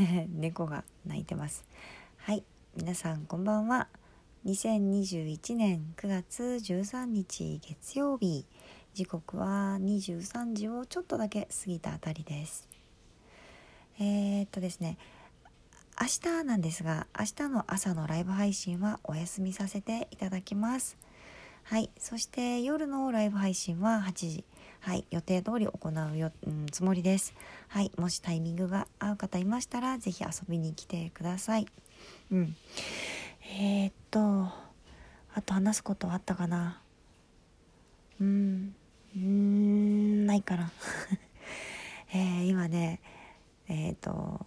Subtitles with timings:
[0.32, 1.64] 猫が鳴いてます。
[2.18, 2.44] はい
[2.76, 3.88] 皆さんこんばんは。
[4.46, 8.46] 2021年9月13日月曜日。
[8.94, 12.68] 時刻は23時をちょっとだけ過ぎたあたりです。
[13.98, 14.96] えー、っとですね
[16.00, 20.96] 明日なんですが明日の朝のライブ配信はお休みさせていただきます。
[21.64, 24.44] はいそして夜のライブ配信は8時。
[24.80, 27.34] はい予定通り行うよ、うん、つもりです。
[27.68, 31.66] はいもしタイミングが合う方いましたら是非遊びに来てください。
[32.32, 32.56] うん。
[33.58, 34.20] えー、っと
[35.34, 36.80] あと話すことあったかな？
[38.20, 38.74] うん
[39.16, 40.72] うんないかな。
[42.12, 43.00] えー、今ね
[43.68, 44.44] えー、っと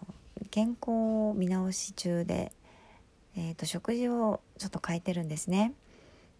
[0.52, 2.52] 健康見直し中で、
[3.36, 5.74] えーと、食事をちょっと変えてるんですね。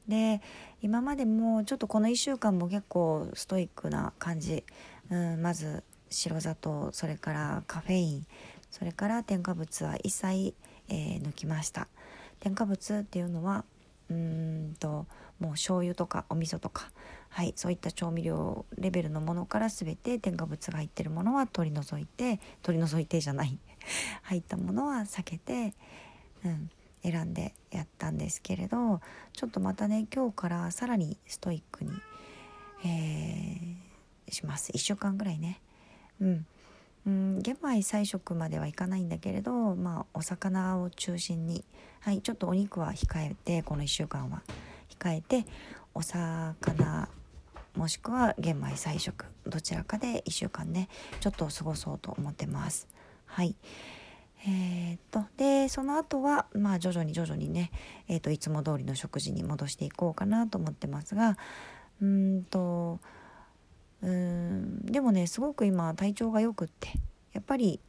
[0.08, 0.42] で
[0.82, 4.64] 今までもちょっとこの1週間も結構ストイックな感じ、
[5.10, 8.28] うん、まず白砂糖それからカフェイン
[8.70, 10.54] それから添加物は一切、
[10.90, 11.88] えー、抜きました。
[12.40, 13.64] 添加物っていうのは
[14.10, 15.06] うんと
[15.40, 16.92] もう醤油とかお味噌とか
[17.30, 23.58] はいそういった調味料レベルのものから全て添加物が入ってるものは取り除いて取り除いてじゃない。
[24.24, 25.74] 入ったものは避けて、
[26.44, 26.70] うん、
[27.04, 29.02] 選んでやったんですけれど
[29.34, 31.92] ちょっとまたね今日からさらにストイックに、
[32.86, 35.62] えー、します1週間ぐらいね。
[36.22, 36.46] うん
[37.06, 41.66] うん、玄米菜食まではいかないんだけれど、まあ、お魚を中心に、
[42.00, 44.42] はい、ちょっとお肉は控えてこの1週間は
[45.00, 45.46] 控えて
[45.94, 47.10] お魚
[47.76, 50.88] もしくは玄米菜食どちらかで1週間ね
[51.20, 52.88] ちょっと過ごそうと思ってます。
[53.26, 53.56] はい
[54.46, 57.72] えー、っとでその後はまあ徐々に徐々にね、
[58.08, 61.38] えー、っといつも通りの食事に戻していこうかなと思ってますが
[62.02, 63.00] うんと
[64.02, 66.90] うんでもねすごく今体調がよくって
[67.32, 67.80] やっぱり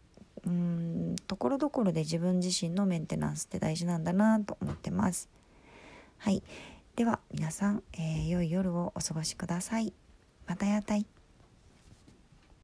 [0.47, 5.28] うんところどころで自分自身のメンテナンスって大事なんだなと思ってます。
[6.19, 6.42] はい
[6.97, 9.93] では皆さん、えー、良い夜をお過ごしください。
[10.47, 11.06] またやたい。